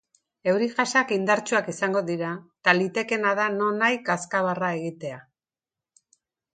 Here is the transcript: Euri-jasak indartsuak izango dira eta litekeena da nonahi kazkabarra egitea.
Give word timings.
Euri-jasak 0.53 1.13
indartsuak 1.17 1.69
izango 1.75 2.03
dira 2.09 2.33
eta 2.63 2.75
litekeena 2.81 3.37
da 3.43 3.47
nonahi 3.61 4.03
kazkabarra 4.11 4.75
egitea. 4.83 5.25